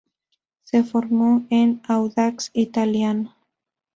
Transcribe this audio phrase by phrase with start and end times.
[0.63, 3.35] Se formó en Audax Italiano.